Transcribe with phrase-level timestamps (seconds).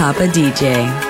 [0.00, 1.09] Papa DJ.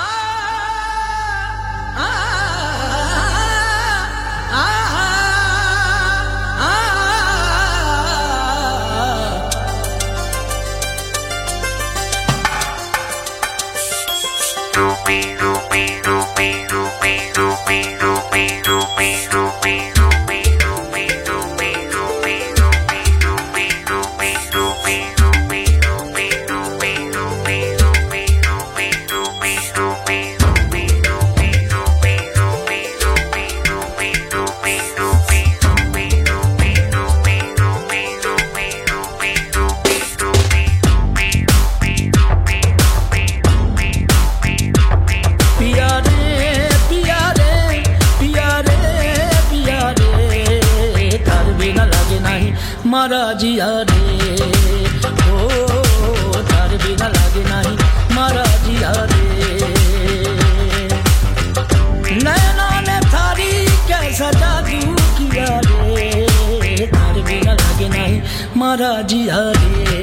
[68.61, 69.99] मारा जिया रे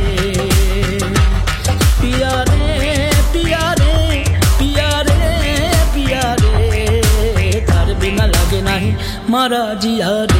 [8.00, 8.92] बिना लगे नहीं,
[9.30, 10.39] मारा जिया रे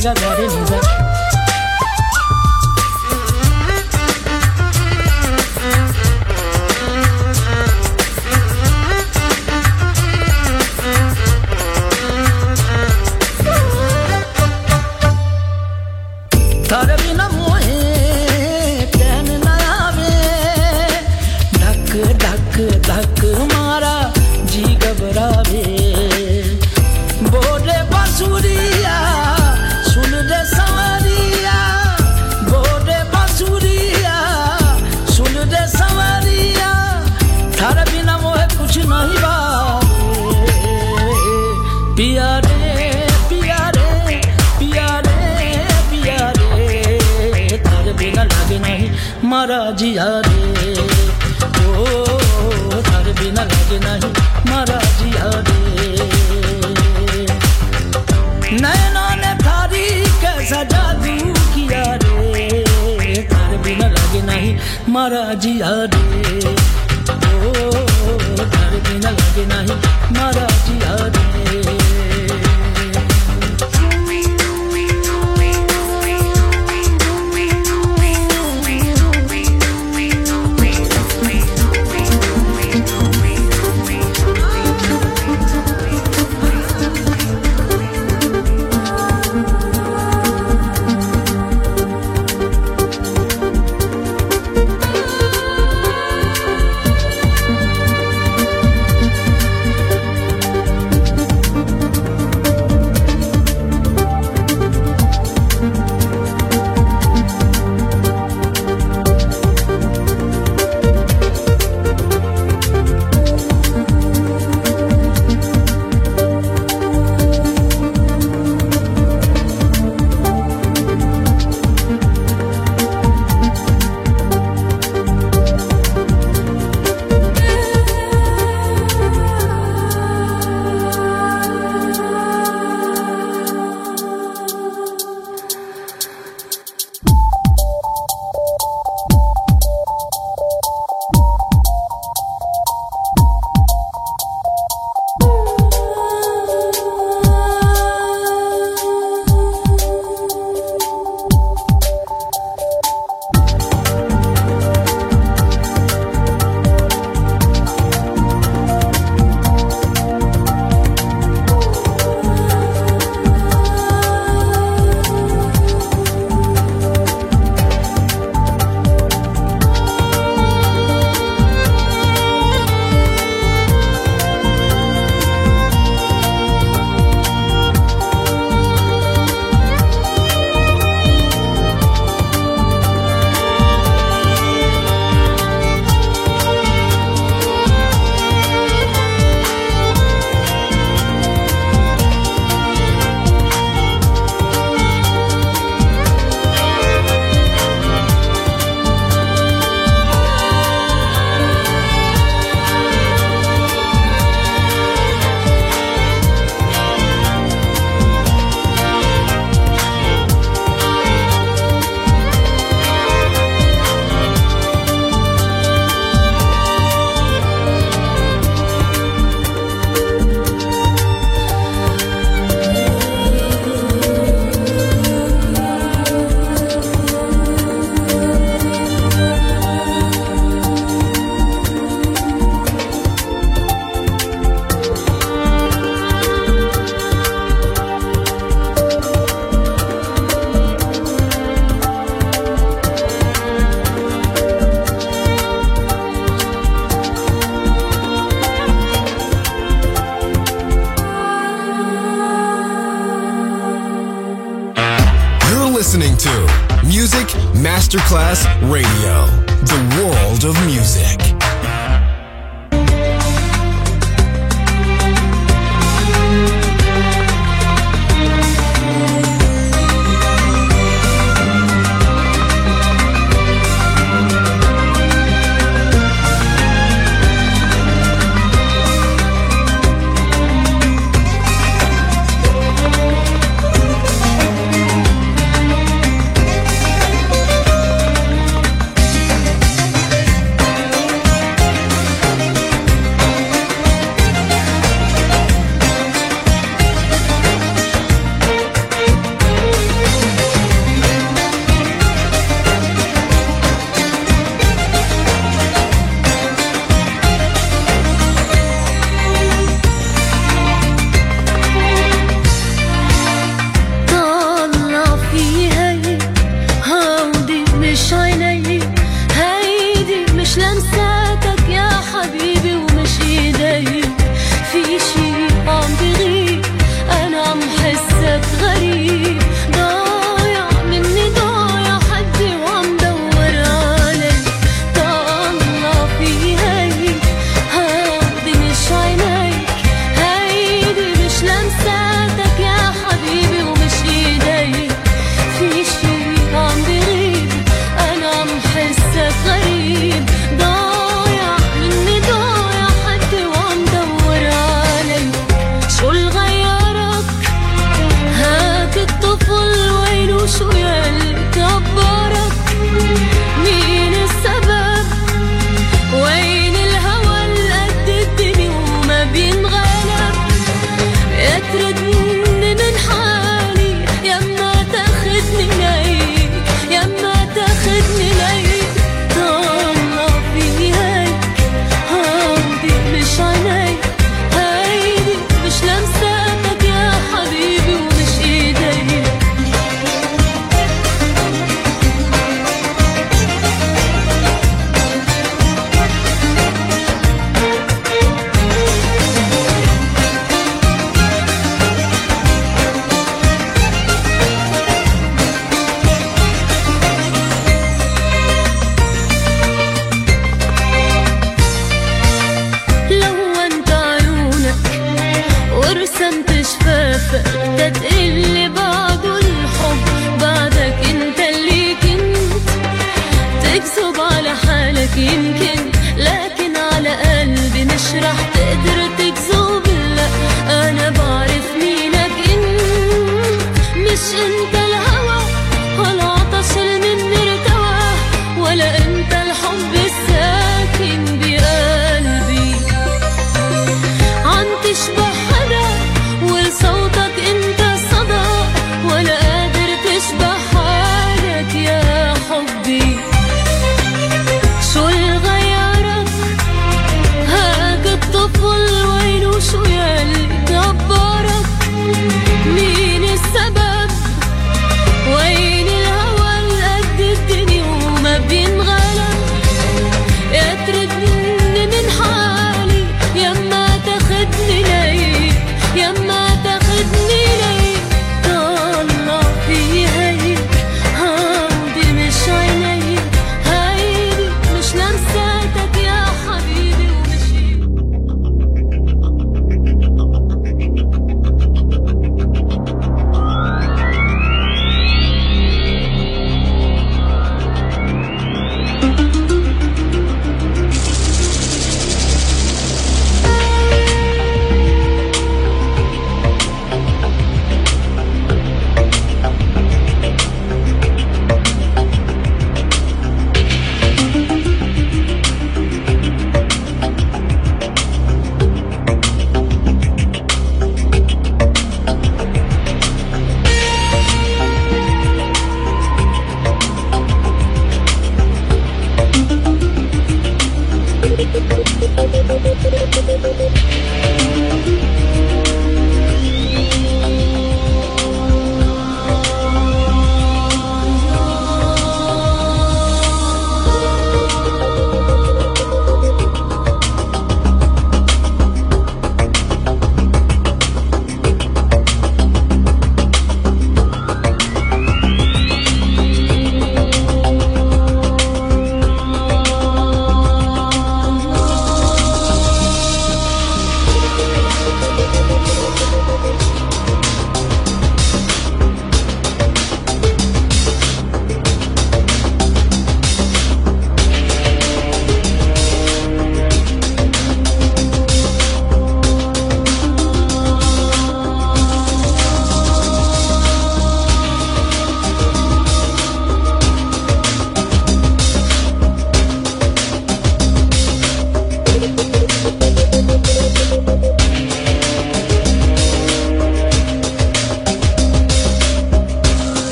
[0.00, 0.99] nigga getting easy.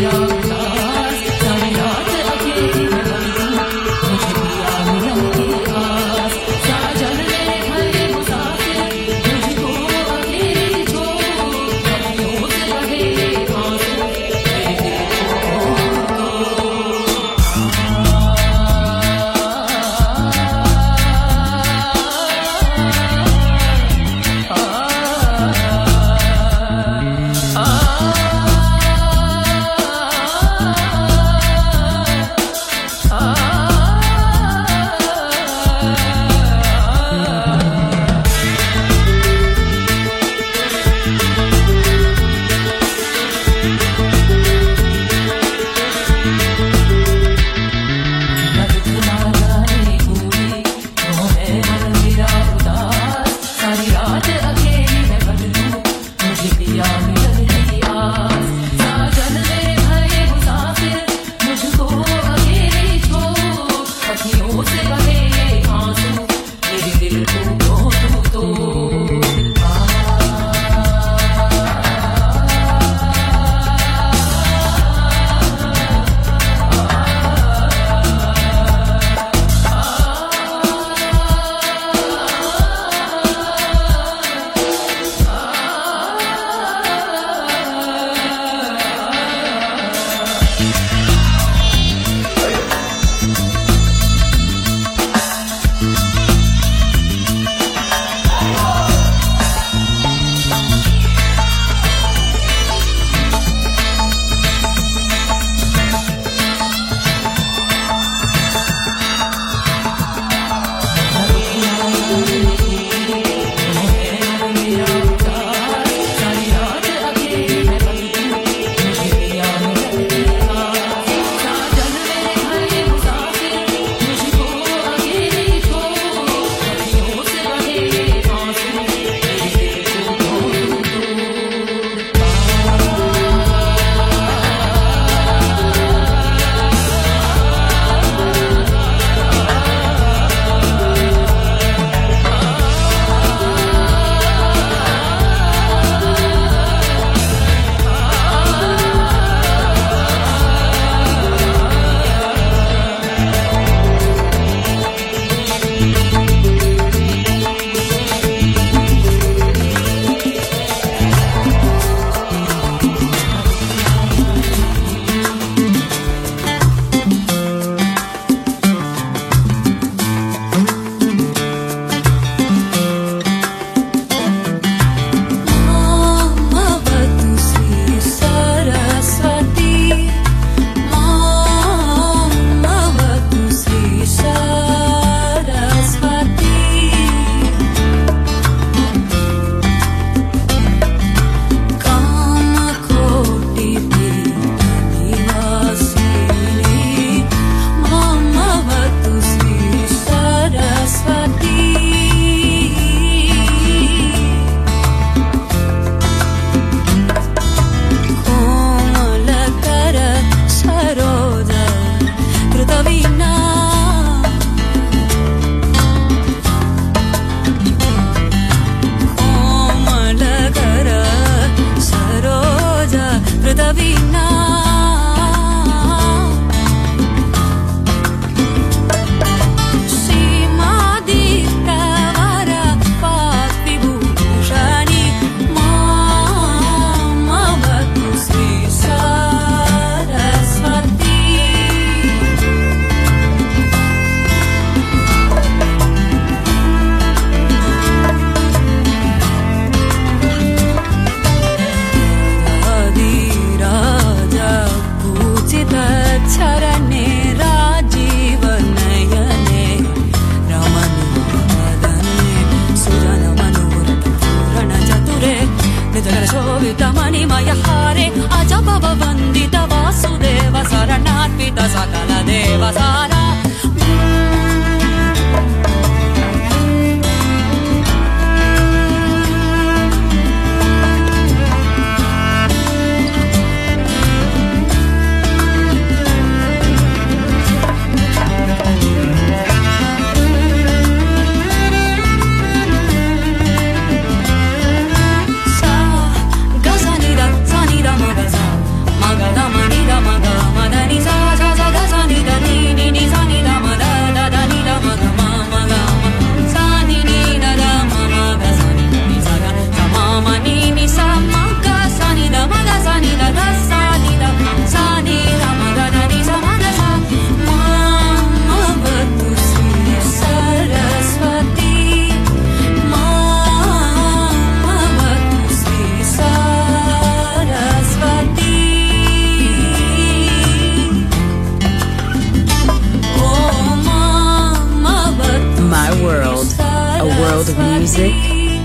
[0.00, 0.27] camino.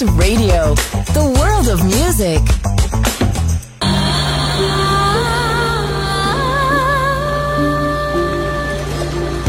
[0.00, 0.74] Masterclass Radio,
[1.12, 2.40] the world of music.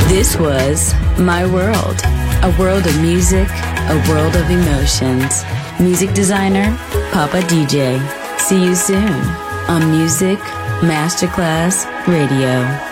[0.08, 2.02] This was My World,
[2.44, 5.44] a world of music, a world of emotions.
[5.80, 6.76] Music designer,
[7.12, 8.00] Papa DJ.
[8.40, 9.22] See you soon
[9.68, 10.40] on Music
[10.82, 12.89] Masterclass Radio.